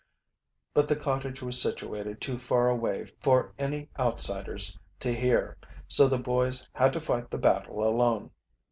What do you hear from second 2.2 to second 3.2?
far away